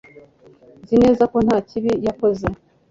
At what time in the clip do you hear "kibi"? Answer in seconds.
1.69-1.91